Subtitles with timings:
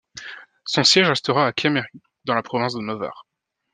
[0.65, 3.27] Son siège restera à Cameri dans la province de Novare.